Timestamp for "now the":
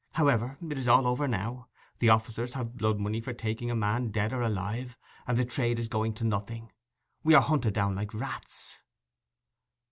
1.27-2.09